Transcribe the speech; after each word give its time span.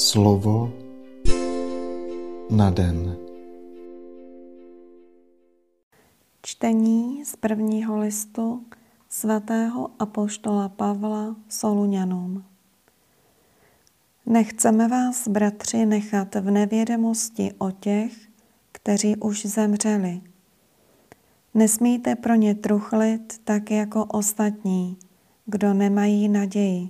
Slovo 0.00 0.72
na 2.50 2.70
den. 2.70 3.16
Čtení 6.42 7.24
z 7.24 7.36
prvního 7.36 7.98
listu 7.98 8.64
svatého 9.08 9.90
apoštola 9.98 10.68
Pavla 10.68 11.36
Soluňanům. 11.48 12.44
Nechceme 14.26 14.88
vás, 14.88 15.28
bratři, 15.28 15.86
nechat 15.86 16.34
v 16.34 16.50
nevědomosti 16.50 17.52
o 17.58 17.70
těch, 17.70 18.12
kteří 18.72 19.16
už 19.16 19.46
zemřeli. 19.46 20.20
Nesmíte 21.54 22.16
pro 22.16 22.34
ně 22.34 22.54
truchlit 22.54 23.40
tak 23.44 23.70
jako 23.70 24.04
ostatní, 24.04 24.96
kdo 25.46 25.74
nemají 25.74 26.28
naději. 26.28 26.88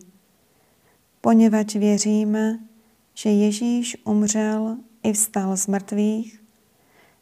Poněvadž 1.21 1.77
věříme, 1.77 2.70
že 3.15 3.31
Ježíš 3.31 3.97
umřel 4.05 4.77
i 5.03 5.13
vstal 5.13 5.57
z 5.57 5.67
mrtvých, 5.67 6.45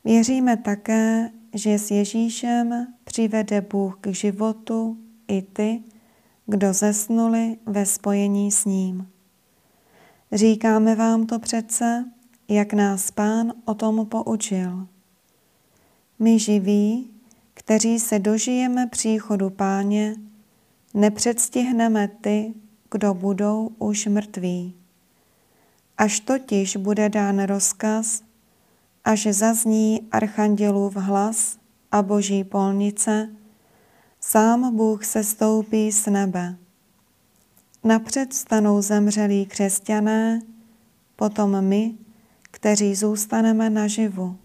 věříme 0.05 0.57
také, 0.57 1.31
že 1.55 1.79
s 1.79 1.91
Ježíšem 1.91 2.87
přivede 3.05 3.61
Bůh 3.61 3.98
k 4.01 4.07
životu 4.07 4.98
i 5.29 5.43
ty, 5.43 5.83
kdo 6.47 6.73
zesnuli 6.73 7.57
ve 7.67 7.87
spojení 7.87 8.53
s 8.53 8.65
ním. 8.65 9.09
Říkáme 10.33 10.95
vám 10.95 11.27
to 11.27 11.39
přece, 11.39 12.05
jak 12.48 12.73
nás 12.73 13.11
Pán 13.11 13.53
o 13.65 13.75
tom 13.75 14.07
poučil. 14.07 14.87
My 16.19 16.39
živí, 16.39 17.11
kteří 17.55 17.98
se 17.98 18.19
dožijeme 18.19 18.87
příchodu 18.87 19.51
Páně, 19.51 20.15
nepředstihneme 20.95 22.09
ty, 22.09 22.55
kdo 22.91 23.15
budou 23.15 23.70
už 23.79 24.07
mrtví. 24.07 24.78
Až 25.98 26.20
totiž 26.20 26.77
bude 26.77 27.09
dán 27.09 27.43
rozkaz, 27.43 28.23
až 29.05 29.27
zazní 29.27 30.09
archandělův 30.12 30.97
hlas 30.97 31.59
a 31.92 32.03
boží 32.03 32.45
polnice, 32.45 33.28
sám 34.20 34.77
Bůh 34.77 35.05
se 35.05 35.25
stoupí 35.25 35.92
z 35.92 36.06
nebe. 36.06 36.56
Napřed 37.84 38.33
stanou 38.33 38.83
zemřelí 38.83 39.47
křesťané, 39.47 40.41
potom 41.17 41.64
my, 41.64 41.95
kteří 42.42 42.95
zůstaneme 42.95 43.70
naživu. 43.70 44.36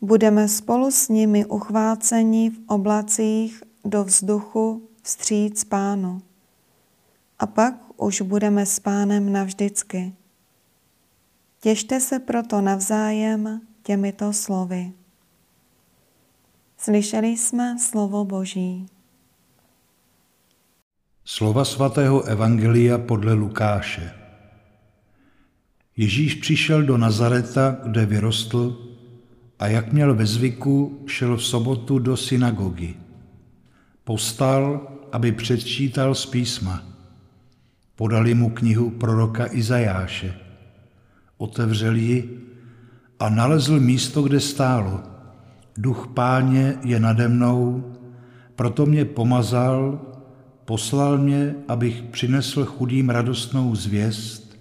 Budeme 0.00 0.48
spolu 0.48 0.90
s 0.90 1.08
nimi 1.08 1.44
uchváceni 1.44 2.50
v 2.50 2.60
oblacích 2.66 3.62
do 3.84 4.04
vzduchu 4.04 4.82
vstříc 5.02 5.64
pánu. 5.64 6.22
A 7.38 7.46
pak 7.46 7.74
už 7.96 8.20
budeme 8.20 8.66
s 8.66 8.78
pánem 8.78 9.32
navždycky. 9.32 10.12
Těšte 11.62 12.00
se 12.00 12.18
proto 12.18 12.60
navzájem 12.60 13.60
těmito 13.82 14.32
slovy. 14.32 14.92
Slyšeli 16.78 17.28
jsme 17.28 17.78
slovo 17.78 18.24
Boží. 18.24 18.86
Slova 21.24 21.64
svatého 21.64 22.22
Evangelia 22.22 22.98
podle 22.98 23.32
Lukáše. 23.32 24.12
Ježíš 25.96 26.34
přišel 26.34 26.82
do 26.82 26.96
Nazareta, 26.98 27.76
kde 27.86 28.06
vyrostl, 28.06 28.88
a 29.58 29.66
jak 29.66 29.92
měl 29.92 30.14
ve 30.14 30.26
zvyku, 30.26 31.04
šel 31.06 31.36
v 31.36 31.44
sobotu 31.44 31.98
do 31.98 32.16
synagogy. 32.16 32.94
Postal, 34.04 34.88
aby 35.12 35.32
předčítal 35.32 36.14
z 36.14 36.26
písma. 36.26 36.84
Podali 37.96 38.34
mu 38.34 38.50
knihu 38.50 38.90
proroka 38.90 39.46
Izajáše. 39.52 40.49
Otevřel 41.40 41.96
ji 41.96 42.38
a 43.18 43.28
nalezl 43.28 43.80
místo, 43.80 44.22
kde 44.22 44.40
stálo. 44.40 45.00
Duch 45.76 46.08
páně 46.14 46.74
je 46.82 47.00
nade 47.00 47.28
mnou, 47.28 47.92
proto 48.56 48.86
mě 48.86 49.04
pomazal, 49.04 50.00
poslal 50.64 51.18
mě, 51.18 51.54
abych 51.68 52.02
přinesl 52.02 52.64
chudým 52.64 53.10
radostnou 53.10 53.74
zvěst, 53.74 54.58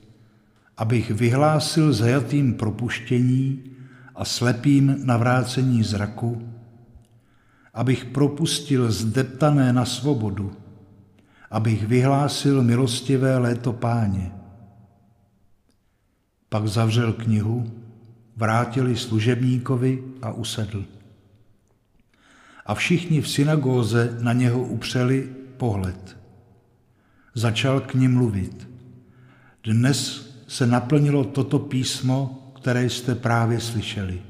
abych 0.78 1.12
vyhlásil 1.12 1.94
zajatým 1.94 2.54
propuštění 2.54 3.64
a 4.16 4.26
slepým 4.26 4.96
navrácení 5.04 5.84
zraku, 5.84 6.50
abych 7.74 8.06
propustil 8.06 8.92
zdeptané 8.92 9.74
na 9.74 9.86
svobodu, 9.86 10.52
abych 11.52 11.88
vyhlásil 11.88 12.64
milostivé 12.64 13.38
léto 13.38 13.74
páně. 13.74 14.39
Pak 16.50 16.68
zavřel 16.68 17.14
knihu, 17.14 17.72
vrátili 18.36 18.96
služebníkovi 18.96 20.04
a 20.22 20.32
usedl. 20.32 20.86
A 22.66 22.76
všichni 22.76 23.22
v 23.22 23.30
synagóze 23.30 24.18
na 24.22 24.34
něho 24.34 24.64
upřeli 24.64 25.30
pohled. 25.58 26.18
Začal 27.34 27.80
k 27.82 27.94
ním 27.94 28.14
mluvit. 28.14 28.70
Dnes 29.64 30.30
se 30.48 30.68
naplnilo 30.68 31.24
toto 31.24 31.60
písmo, 31.60 32.52
které 32.56 32.90
jste 32.90 33.16
právě 33.16 33.60
slyšeli. 33.60 34.22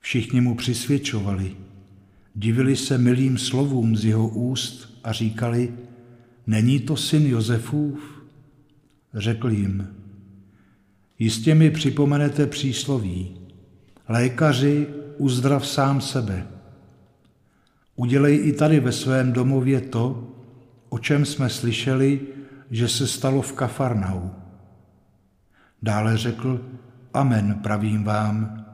Všichni 0.00 0.40
mu 0.40 0.54
přisvědčovali, 0.54 1.56
divili 2.34 2.76
se 2.76 2.98
milým 2.98 3.38
slovům 3.38 3.96
z 3.96 4.04
jeho 4.04 4.28
úst 4.28 5.00
a 5.04 5.12
říkali, 5.12 5.74
není 6.46 6.80
to 6.80 6.96
syn 6.96 7.26
Josefův? 7.26 8.22
Řekl 9.14 9.50
jim, 9.50 9.88
jistě 11.18 11.54
mi 11.54 11.70
připomenete 11.70 12.46
přísloví, 12.46 13.40
lékaři 14.08 14.86
uzdrav 15.16 15.66
sám 15.66 16.00
sebe. 16.00 16.46
Udělej 17.96 18.48
i 18.48 18.52
tady 18.52 18.80
ve 18.80 18.92
svém 18.92 19.32
domově 19.32 19.80
to, 19.80 20.28
o 20.88 20.98
čem 20.98 21.24
jsme 21.24 21.48
slyšeli, 21.48 22.20
že 22.70 22.88
se 22.88 23.06
stalo 23.06 23.42
v 23.42 23.52
Kafarnau. 23.52 24.30
Dále 25.82 26.16
řekl, 26.16 26.60
Amen, 27.14 27.54
pravím 27.54 28.04
vám, 28.04 28.64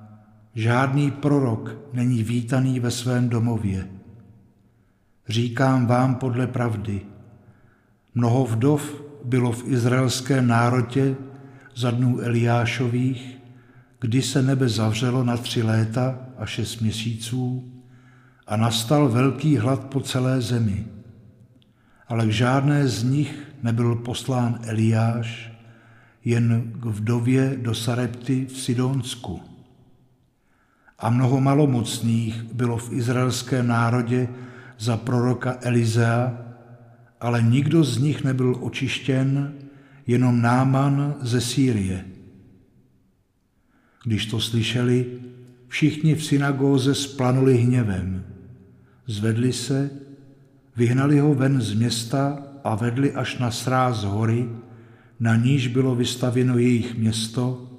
žádný 0.54 1.10
prorok 1.10 1.76
není 1.92 2.22
vítaný 2.22 2.80
ve 2.80 2.90
svém 2.90 3.28
domově. 3.28 3.88
Říkám 5.28 5.86
vám 5.86 6.14
podle 6.14 6.46
pravdy, 6.46 7.00
mnoho 8.14 8.44
vdov 8.44 9.02
bylo 9.24 9.52
v 9.52 9.64
izraelském 9.68 10.46
národě 10.46 11.16
za 11.74 11.90
dnů 11.90 12.20
Eliášových, 12.20 13.38
kdy 14.00 14.22
se 14.22 14.42
nebe 14.42 14.68
zavřelo 14.68 15.24
na 15.24 15.36
tři 15.36 15.62
léta 15.62 16.18
a 16.38 16.46
šest 16.46 16.80
měsíců 16.80 17.72
a 18.46 18.56
nastal 18.56 19.08
velký 19.08 19.56
hlad 19.56 19.84
po 19.84 20.00
celé 20.00 20.40
zemi. 20.40 20.86
Ale 22.08 22.26
k 22.26 22.30
žádné 22.30 22.88
z 22.88 23.04
nich 23.04 23.52
nebyl 23.62 23.94
poslán 23.94 24.58
Eliáš, 24.66 25.52
jen 26.24 26.72
k 26.80 26.84
vdově 26.84 27.56
do 27.62 27.74
Sarepty 27.74 28.46
v 28.46 28.58
Sidonsku. 28.58 29.40
A 30.98 31.10
mnoho 31.10 31.40
malomocných 31.40 32.42
bylo 32.42 32.76
v 32.76 32.92
izraelském 32.92 33.66
národě 33.66 34.28
za 34.78 34.96
proroka 34.96 35.56
Elizea, 35.60 36.32
ale 37.20 37.42
nikdo 37.42 37.84
z 37.84 37.98
nich 37.98 38.24
nebyl 38.24 38.56
očištěn, 38.60 39.52
jenom 40.06 40.42
Náman 40.42 41.14
ze 41.20 41.40
Sýrie. 41.40 42.04
Když 44.04 44.26
to 44.26 44.40
slyšeli, 44.40 45.06
všichni 45.68 46.14
v 46.14 46.24
synagóze 46.24 46.94
splanuli 46.94 47.56
hněvem. 47.56 48.24
Zvedli 49.06 49.52
se, 49.52 49.90
vyhnali 50.76 51.18
ho 51.18 51.34
ven 51.34 51.60
z 51.60 51.74
města 51.74 52.42
a 52.64 52.74
vedli 52.74 53.12
až 53.12 53.38
na 53.38 53.50
sráz 53.50 54.04
hory, 54.04 54.48
na 55.20 55.36
níž 55.36 55.68
bylo 55.68 55.94
vystavěno 55.94 56.58
jejich 56.58 56.98
město, 56.98 57.70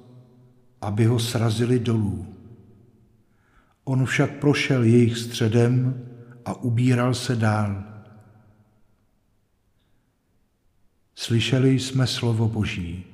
aby 0.80 1.04
ho 1.04 1.18
srazili 1.18 1.78
dolů. 1.78 2.26
On 3.84 4.06
však 4.06 4.30
prošel 4.30 4.82
jejich 4.82 5.18
středem 5.18 6.02
a 6.44 6.54
ubíral 6.54 7.14
se 7.14 7.36
dál. 7.36 7.84
Slyšeli 11.18 11.70
jsme 11.70 12.06
slovo 12.06 12.48
Boží. 12.48 13.04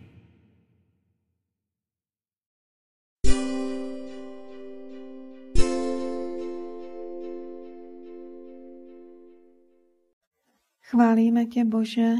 Chválíme 10.80 11.46
tě, 11.46 11.64
Bože, 11.64 12.14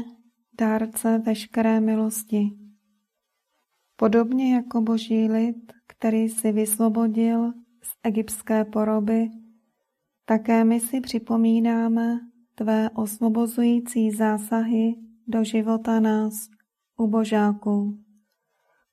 dárce 0.59 1.17
veškeré 1.17 1.79
milosti. 1.79 2.51
Podobně 3.95 4.55
jako 4.55 4.81
boží 4.81 5.27
lid, 5.27 5.73
který 5.87 6.29
si 6.29 6.51
vysvobodil 6.51 7.53
z 7.83 7.95
egyptské 8.03 8.65
poroby, 8.65 9.29
také 10.25 10.63
my 10.63 10.79
si 10.79 11.01
připomínáme 11.01 12.19
tvé 12.55 12.89
osvobozující 12.89 14.11
zásahy 14.11 14.95
do 15.27 15.43
života 15.43 15.99
nás, 15.99 16.49
ubožáků. 16.97 17.99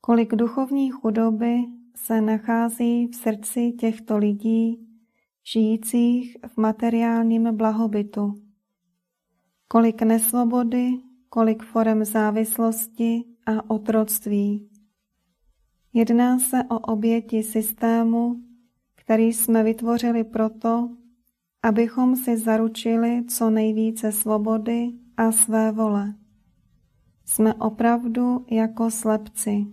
Kolik 0.00 0.34
duchovní 0.34 0.90
chudoby 0.90 1.56
se 1.96 2.20
nachází 2.20 3.06
v 3.06 3.14
srdci 3.14 3.72
těchto 3.72 4.18
lidí, 4.18 4.86
žijících 5.52 6.36
v 6.46 6.56
materiálním 6.56 7.56
blahobytu. 7.56 8.34
Kolik 9.68 10.02
nesvobody, 10.02 10.90
kolik 11.28 11.62
forem 11.62 12.04
závislosti 12.04 13.24
a 13.46 13.70
otroctví. 13.70 14.70
Jedná 15.92 16.38
se 16.38 16.64
o 16.70 16.78
oběti 16.78 17.42
systému, 17.42 18.36
který 18.94 19.32
jsme 19.32 19.62
vytvořili 19.62 20.24
proto, 20.24 20.90
abychom 21.62 22.16
si 22.16 22.36
zaručili 22.36 23.24
co 23.24 23.50
nejvíce 23.50 24.12
svobody 24.12 24.92
a 25.20 25.32
své 25.32 25.72
vole. 25.72 26.14
Jsme 27.24 27.54
opravdu 27.54 28.46
jako 28.50 28.90
slepci. 28.90 29.66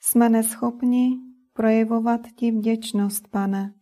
Jsme 0.00 0.28
neschopni 0.28 1.18
projevovat 1.52 2.20
ti 2.36 2.50
vděčnost, 2.50 3.28
pane, 3.28 3.74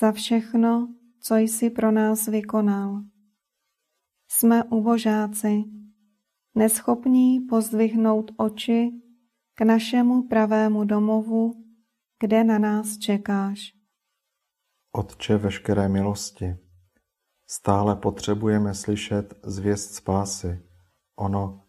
za 0.00 0.12
všechno, 0.12 0.94
co 1.20 1.36
jsi 1.36 1.70
pro 1.70 1.90
nás 1.90 2.26
vykonal. 2.26 3.02
Jsme 4.28 4.64
ubožáci, 4.64 5.64
neschopní 6.54 7.40
pozdvihnout 7.40 8.30
oči 8.36 8.90
k 9.54 9.60
našemu 9.60 10.28
pravému 10.28 10.84
domovu, 10.84 11.52
kde 12.20 12.44
na 12.44 12.58
nás 12.58 12.98
čekáš. 12.98 13.72
Otče 14.92 15.36
veškeré 15.36 15.88
milosti, 15.88 16.56
stále 17.52 17.96
potřebujeme 17.96 18.74
slyšet 18.74 19.34
zvěst 19.42 19.94
spásy. 19.94 20.62
Ono 21.16 21.62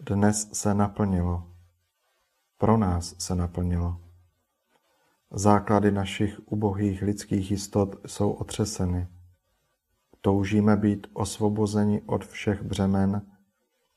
dnes 0.00 0.50
se 0.52 0.74
naplnilo. 0.74 1.50
Pro 2.58 2.76
nás 2.76 3.14
se 3.18 3.34
naplnilo. 3.34 4.00
Základy 5.30 5.90
našich 5.90 6.40
ubohých 6.46 7.02
lidských 7.02 7.50
jistot 7.50 7.96
jsou 8.06 8.30
otřeseny. 8.32 9.08
Toužíme 10.20 10.76
být 10.76 11.06
osvobozeni 11.12 12.02
od 12.06 12.26
všech 12.26 12.62
břemen, 12.62 13.22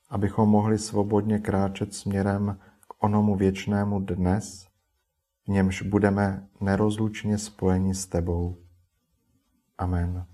abychom 0.08 0.48
mohli 0.48 0.78
svobodně 0.78 1.38
kráčet 1.38 1.94
směrem 1.94 2.58
k 2.88 3.04
onomu 3.04 3.36
věčnému 3.36 4.00
dnes, 4.00 4.68
v 5.44 5.48
němž 5.48 5.82
budeme 5.82 6.48
nerozlučně 6.60 7.38
spojeni 7.38 7.94
s 7.94 8.06
tebou. 8.06 8.56
Amen. 9.78 10.33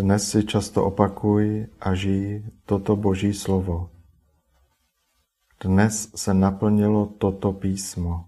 Dnes 0.00 0.32
si 0.32 0.48
často 0.48 0.88
opakuj 0.88 1.68
a 1.76 1.92
žij 1.92 2.40
toto 2.64 2.96
Boží 2.96 3.36
slovo. 3.36 3.92
Dnes 5.60 6.08
se 6.16 6.32
naplnilo 6.32 7.20
toto 7.20 7.52
písmo. 7.52 8.24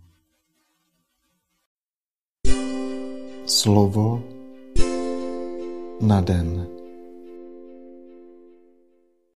Slovo 3.49 4.21
na 6.05 6.21
den. 6.21 6.82